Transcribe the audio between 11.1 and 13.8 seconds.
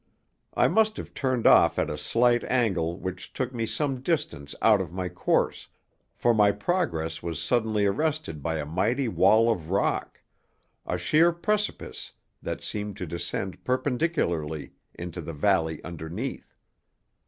precipice that seemed to descend